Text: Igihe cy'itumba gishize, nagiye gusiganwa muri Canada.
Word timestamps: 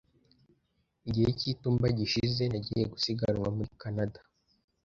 Igihe 1.07 1.29
cy'itumba 1.39 1.87
gishize, 1.97 2.43
nagiye 2.51 2.83
gusiganwa 2.93 3.47
muri 3.57 3.71
Canada. 3.81 4.19